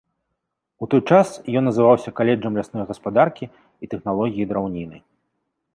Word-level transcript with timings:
У 0.85 0.87
той 0.93 1.01
час 1.15 1.27
ён 1.61 1.69
называўся 1.71 2.15
каледжам 2.21 2.53
лясной 2.61 2.85
гаспадаркі 2.93 3.45
і 3.51 3.85
тэхналогіі 3.95 4.49
драўніны. 4.53 4.97